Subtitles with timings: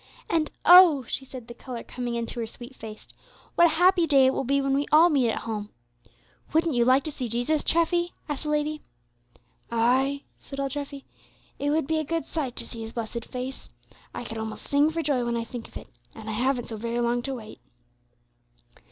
[0.31, 3.07] And, oh!" she said, the color coming into her sweet face,
[3.53, 5.69] "what a happy day it will be when we all meet at home!
[6.53, 8.81] Wouldn't you like to see Jesus, Treffy?" asked the lady.
[9.69, 11.05] "Ay," said old Treffy,
[11.59, 13.69] "it would be a good sight to see His blessed face.
[14.11, 16.77] I could almost sing for joy when I think of it, and I haven't so
[16.77, 17.59] very long to wait."